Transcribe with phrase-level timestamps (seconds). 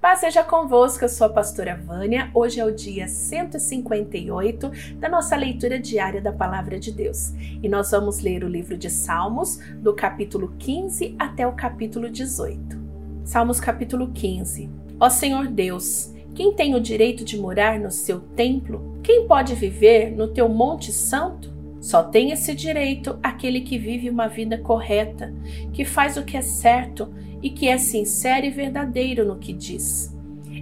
[0.00, 2.30] Paz seja convosco, eu sou a pastora Vânia.
[2.34, 7.32] Hoje é o dia 158 da nossa leitura diária da Palavra de Deus.
[7.62, 12.78] E nós vamos ler o livro de Salmos, do capítulo 15 até o capítulo 18.
[13.24, 14.68] Salmos capítulo 15.
[15.00, 18.98] Ó Senhor Deus, quem tem o direito de morar no seu templo?
[19.02, 21.54] Quem pode viver no teu monte santo?
[21.80, 25.34] Só tem esse direito aquele que vive uma vida correta,
[25.72, 27.12] que faz o que é certo
[27.44, 30.16] e que é sincero e verdadeiro no que diz.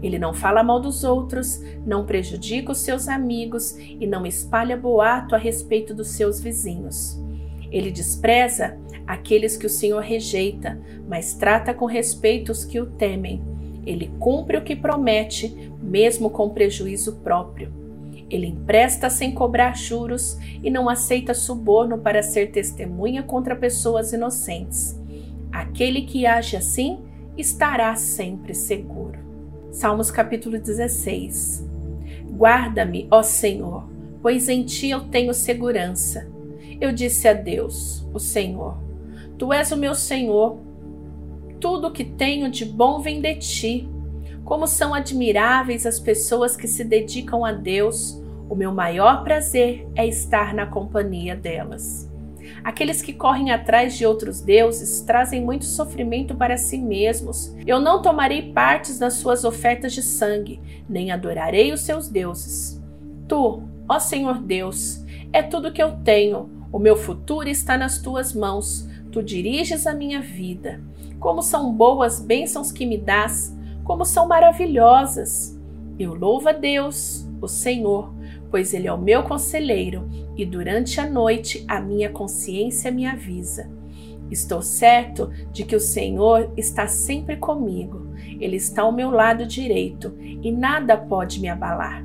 [0.00, 5.34] Ele não fala mal dos outros, não prejudica os seus amigos e não espalha boato
[5.34, 7.20] a respeito dos seus vizinhos.
[7.72, 13.42] Ele despreza aqueles que o Senhor rejeita, mas trata com respeito os que o temem.
[13.84, 17.72] Ele cumpre o que promete, mesmo com prejuízo próprio.
[18.30, 24.96] Ele empresta sem cobrar juros e não aceita suborno para ser testemunha contra pessoas inocentes.
[25.52, 26.98] Aquele que age assim
[27.36, 29.18] estará sempre seguro.
[29.70, 31.66] Salmos capítulo 16.
[32.30, 33.88] Guarda-me, ó Senhor,
[34.22, 36.28] pois em ti eu tenho segurança.
[36.80, 38.76] Eu disse a Deus, o Senhor:
[39.36, 40.58] Tu és o meu Senhor.
[41.60, 43.88] Tudo que tenho de bom vem de ti.
[44.44, 48.20] Como são admiráveis as pessoas que se dedicam a Deus.
[48.48, 52.07] O meu maior prazer é estar na companhia delas.
[52.68, 57.56] Aqueles que correm atrás de outros deuses trazem muito sofrimento para si mesmos.
[57.66, 62.78] Eu não tomarei partes nas suas ofertas de sangue, nem adorarei os seus deuses.
[63.26, 65.02] Tu, ó Senhor Deus,
[65.32, 66.50] é tudo que eu tenho.
[66.70, 68.86] O meu futuro está nas tuas mãos.
[69.10, 70.78] Tu diriges a minha vida.
[71.18, 75.58] Como são boas bênçãos que me dás, como são maravilhosas.
[75.98, 78.12] Eu louvo a Deus, o Senhor,
[78.50, 83.70] pois Ele é o meu conselheiro e durante a noite a minha consciência me avisa.
[84.30, 88.08] Estou certo de que o Senhor está sempre comigo.
[88.40, 92.04] Ele está ao meu lado direito e nada pode me abalar.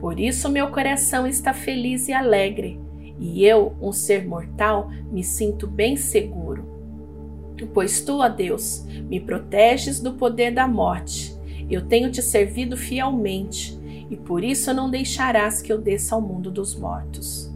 [0.00, 2.80] Por isso meu coração está feliz e alegre,
[3.18, 6.64] e eu, um ser mortal, me sinto bem seguro.
[7.74, 11.36] Pois tu, ó Deus, me proteges do poder da morte.
[11.68, 13.78] Eu tenho te servido fielmente
[14.10, 17.48] e por isso não deixarás que eu desça ao mundo dos mortos.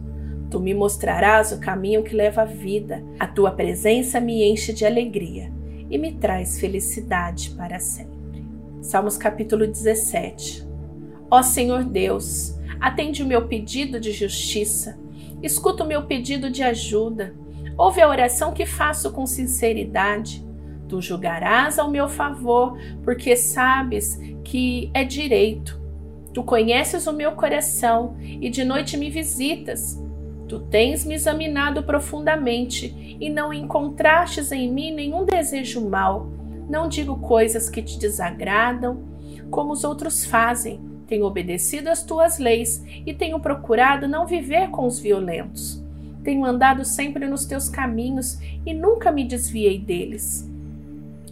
[0.49, 4.85] Tu me mostrarás o caminho que leva à vida, a tua presença me enche de
[4.85, 5.51] alegria
[5.89, 8.15] e me traz felicidade para sempre.
[8.81, 10.65] Salmos capítulo 17.
[11.29, 14.97] Ó Senhor Deus, atende o meu pedido de justiça,
[15.43, 17.35] escuta o meu pedido de ajuda,
[17.77, 20.45] ouve a oração que faço com sinceridade.
[20.87, 25.84] Tu julgarás ao meu favor, porque sabes que é direito
[26.35, 29.97] Tu conheces o meu coração e de noite me visitas.
[30.49, 36.29] Tu tens me examinado profundamente e não encontrastes em mim nenhum desejo mau.
[36.69, 39.01] Não digo coisas que te desagradam,
[39.49, 40.81] como os outros fazem.
[41.07, 45.81] Tenho obedecido às tuas leis e tenho procurado não viver com os violentos.
[46.21, 50.51] Tenho andado sempre nos teus caminhos e nunca me desviei deles.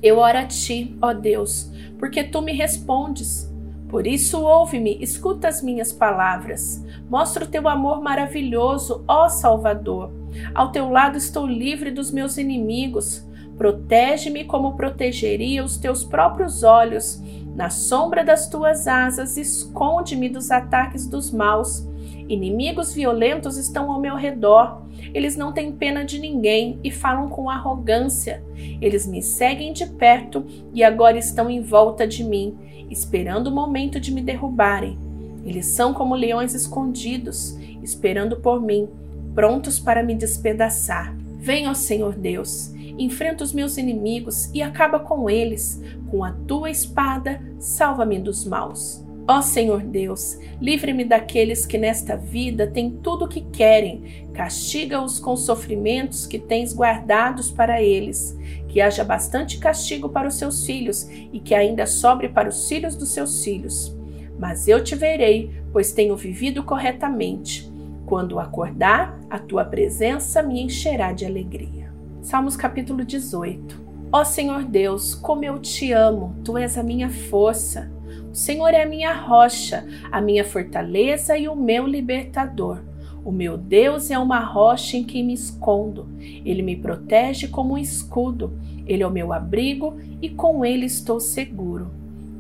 [0.02, 3.52] Eu oro a ti, ó Deus, porque tu me respondes.
[3.94, 6.84] Por isso, ouve-me, escuta as minhas palavras.
[7.08, 10.12] Mostra o teu amor maravilhoso, ó Salvador.
[10.56, 13.24] Ao teu lado estou livre dos meus inimigos.
[13.56, 17.22] Protege-me como protegeria os teus próprios olhos.
[17.56, 21.88] Na sombra das tuas asas, esconde-me dos ataques dos maus.
[22.28, 24.82] Inimigos violentos estão ao meu redor.
[25.14, 28.44] Eles não têm pena de ninguém e falam com arrogância.
[28.82, 32.58] Eles me seguem de perto e agora estão em volta de mim
[32.94, 34.98] esperando o momento de me derrubarem.
[35.44, 38.88] Eles são como leões escondidos, esperando por mim,
[39.34, 41.14] prontos para me despedaçar.
[41.40, 45.82] Venha, ó Senhor Deus, enfrenta os meus inimigos e acaba com eles.
[46.10, 49.04] Com a tua espada, salva-me dos maus.
[49.26, 55.38] Ó Senhor Deus, livre-me daqueles que nesta vida têm tudo o que querem, castiga-os com
[55.38, 61.40] sofrimentos que tens guardados para eles, que haja bastante castigo para os seus filhos e
[61.40, 63.96] que ainda sobre para os filhos dos seus filhos.
[64.38, 67.72] Mas eu te verei, pois tenho vivido corretamente.
[68.06, 71.94] Quando acordar, a tua presença me encherá de alegria.
[72.22, 73.82] Salmos capítulo 18.
[74.12, 77.90] Ó Senhor Deus, como eu te amo, tu és a minha força.
[78.34, 82.80] O Senhor é a minha rocha, a minha fortaleza e o meu libertador.
[83.24, 86.10] O meu Deus é uma rocha em que me escondo.
[86.44, 88.52] Ele me protege como um escudo.
[88.88, 91.92] Ele é o meu abrigo e com ele estou seguro.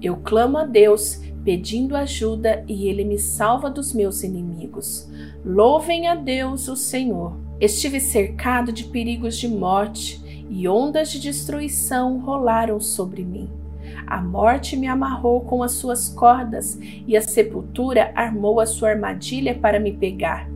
[0.01, 5.07] Eu clamo a Deus, pedindo ajuda, e ele me salva dos meus inimigos.
[5.45, 7.37] Louvem a Deus, o Senhor.
[7.61, 10.19] Estive cercado de perigos de morte
[10.49, 13.47] e ondas de destruição rolaram sobre mim.
[14.05, 19.55] A morte me amarrou com as suas cordas e a sepultura armou a sua armadilha
[19.55, 20.49] para me pegar.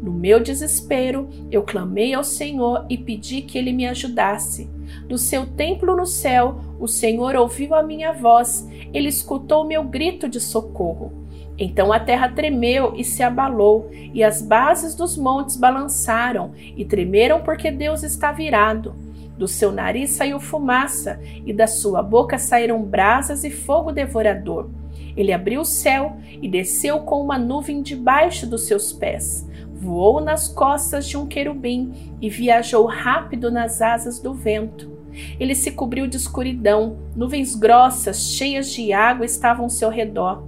[0.00, 4.68] No meu desespero, eu clamei ao Senhor e pedi que ele me ajudasse.
[5.08, 10.28] Do seu templo no céu, o Senhor ouviu a minha voz, ele escutou meu grito
[10.28, 11.26] de socorro.
[11.58, 17.40] Então a terra tremeu e se abalou, e as bases dos montes balançaram e tremeram
[17.40, 18.94] porque Deus está virado.
[19.36, 24.70] Do seu nariz saiu fumaça, e da sua boca saíram brasas e fogo devorador.
[25.16, 29.46] Ele abriu o céu e desceu com uma nuvem debaixo dos seus pés.
[29.74, 34.96] Voou nas costas de um querubim e viajou rápido nas asas do vento.
[35.40, 40.44] Ele se cobriu de escuridão, nuvens grossas, cheias de água estavam ao seu redor.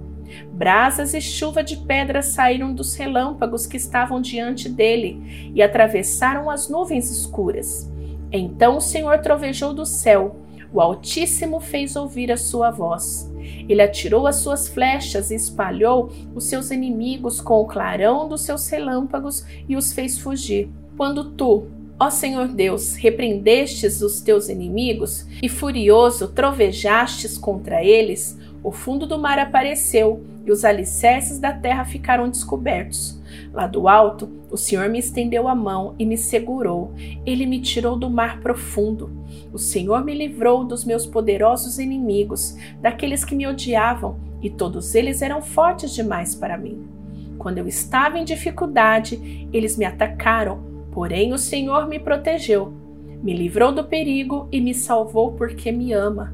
[0.51, 6.69] Brasas e chuva de pedra saíram dos relâmpagos que estavam diante dele e atravessaram as
[6.69, 7.89] nuvens escuras.
[8.31, 10.35] Então o Senhor trovejou do céu,
[10.71, 13.29] o Altíssimo fez ouvir a sua voz.
[13.67, 18.67] Ele atirou as suas flechas e espalhou os seus inimigos com o clarão dos seus
[18.69, 20.69] relâmpagos e os fez fugir.
[20.95, 21.63] Quando tu,
[21.99, 29.17] ó Senhor Deus, repreendestes os teus inimigos e furioso trovejastes contra eles, o fundo do
[29.17, 33.19] mar apareceu e os alicerces da terra ficaram descobertos.
[33.51, 36.91] Lá do alto, o Senhor me estendeu a mão e me segurou.
[37.25, 39.11] Ele me tirou do mar profundo.
[39.53, 45.21] O Senhor me livrou dos meus poderosos inimigos, daqueles que me odiavam, e todos eles
[45.21, 46.87] eram fortes demais para mim.
[47.37, 50.59] Quando eu estava em dificuldade, eles me atacaram,
[50.91, 52.73] porém o Senhor me protegeu.
[53.21, 56.33] Me livrou do perigo e me salvou porque me ama.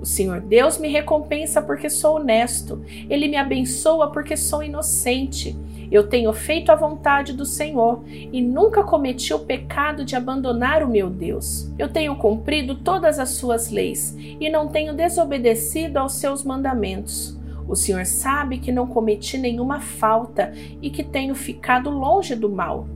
[0.00, 2.82] O Senhor Deus me recompensa porque sou honesto.
[3.08, 5.56] Ele me abençoa porque sou inocente.
[5.92, 10.88] Eu tenho feito a vontade do Senhor e nunca cometi o pecado de abandonar o
[10.88, 11.70] meu Deus.
[11.78, 17.38] Eu tenho cumprido todas as suas leis e não tenho desobedecido aos seus mandamentos.
[17.68, 22.88] O Senhor sabe que não cometi nenhuma falta e que tenho ficado longe do mal.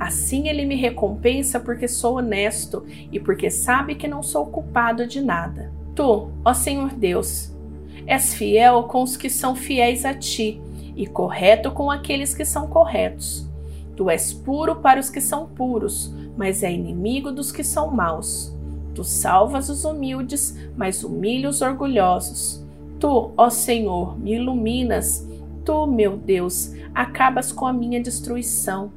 [0.00, 5.20] Assim ele me recompensa porque sou honesto e porque sabe que não sou culpado de
[5.20, 5.70] nada.
[5.94, 7.54] Tu, ó Senhor Deus,
[8.06, 10.62] és fiel com os que são fiéis a ti
[10.98, 13.48] e correto com aqueles que são corretos.
[13.96, 18.52] Tu és puro para os que são puros, mas é inimigo dos que são maus.
[18.96, 22.66] Tu salvas os humildes, mas humilha os orgulhosos.
[22.98, 25.24] Tu, ó Senhor, me iluminas.
[25.64, 28.90] Tu, meu Deus, acabas com a minha destruição.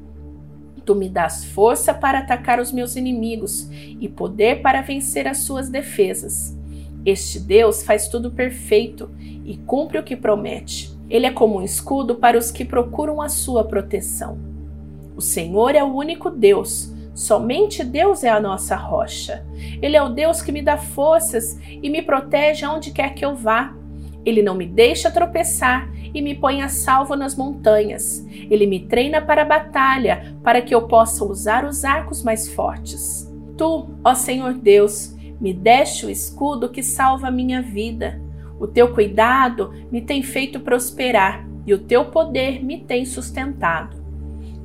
[0.83, 5.69] Tu me dás força para atacar os meus inimigos e poder para vencer as suas
[5.69, 6.57] defesas.
[7.05, 9.11] Este Deus faz tudo perfeito
[9.45, 10.90] e cumpre o que promete.
[11.11, 14.39] Ele é como um escudo para os que procuram a sua proteção.
[15.13, 19.45] O Senhor é o único Deus, somente Deus é a nossa rocha.
[19.81, 23.35] Ele é o Deus que me dá forças e me protege aonde quer que eu
[23.35, 23.75] vá.
[24.23, 28.25] Ele não me deixa tropeçar e me põe a salvo nas montanhas.
[28.49, 33.29] Ele me treina para a batalha, para que eu possa usar os arcos mais fortes.
[33.57, 38.21] Tu, ó Senhor Deus, me deste o escudo que salva a minha vida.
[38.61, 43.97] O teu cuidado me tem feito prosperar e o teu poder me tem sustentado.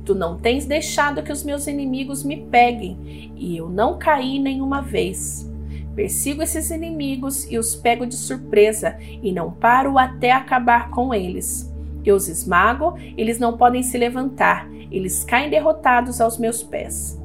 [0.05, 4.83] Tu não tens deixado que os meus inimigos me peguem e eu não caí nenhuma
[4.83, 5.51] vez.
[5.95, 11.73] Persigo esses inimigos e os pego de surpresa e não paro até acabar com eles.
[12.05, 17.19] Eu os esmago, eles não podem se levantar, eles caem derrotados aos meus pés.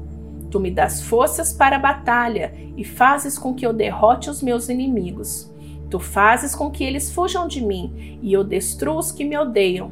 [0.49, 4.69] Tu me das forças para a batalha e fazes com que eu derrote os meus
[4.69, 5.52] inimigos.
[5.93, 9.91] Tu fazes com que eles fujam de mim e eu destruo os que me odeiam.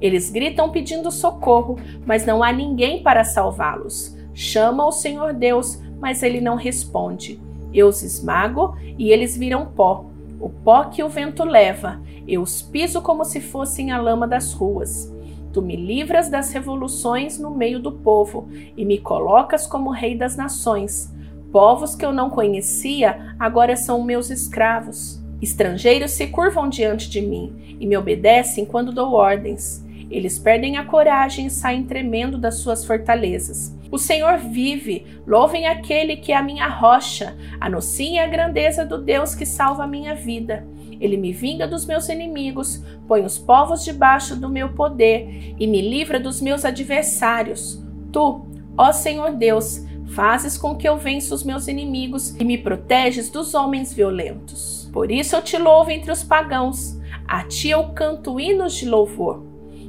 [0.00, 4.16] Eles gritam pedindo socorro, mas não há ninguém para salvá-los.
[4.32, 7.40] Chama o Senhor Deus, mas ele não responde.
[7.74, 10.04] Eu os esmago e eles viram pó,
[10.38, 12.00] o pó que o vento leva.
[12.28, 15.12] Eu os piso como se fossem a lama das ruas.
[15.52, 18.46] Tu me livras das revoluções no meio do povo
[18.76, 21.12] e me colocas como rei das nações.
[21.50, 25.20] Povos que eu não conhecia agora são meus escravos.
[25.42, 29.84] Estrangeiros se curvam diante de mim e me obedecem quando dou ordens.
[30.08, 33.76] Eles perdem a coragem e saem tremendo das suas fortalezas.
[33.90, 39.34] O Senhor vive, louvem aquele que é a minha rocha, anunciem a grandeza do Deus
[39.34, 40.64] que salva a minha vida.
[41.00, 45.82] Ele me vinga dos meus inimigos, põe os povos debaixo do meu poder e me
[45.82, 47.82] livra dos meus adversários.
[48.12, 48.46] Tu,
[48.78, 49.84] ó Senhor Deus,
[50.14, 54.81] fazes com que eu vença os meus inimigos e me proteges dos homens violentos.
[54.92, 59.42] Por isso eu te louvo entre os pagãos, a ti eu canto hinos de louvor.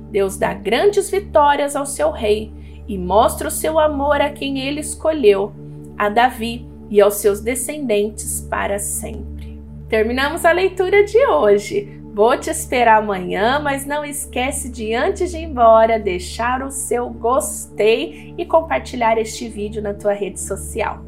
[0.10, 2.54] Deus dá grandes vitórias ao seu rei
[2.88, 5.54] e mostra o seu amor a quem ele escolheu,
[5.98, 9.62] a Davi e aos seus descendentes para sempre.
[9.90, 12.00] Terminamos a leitura de hoje.
[12.14, 17.10] Vou te esperar amanhã, mas não esquece de antes de ir embora deixar o seu
[17.10, 21.04] gostei e compartilhar este vídeo na tua rede social.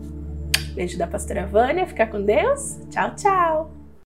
[0.74, 2.80] Beijo da pastora Vânia, fica com Deus.
[2.90, 3.75] Tchau, tchau.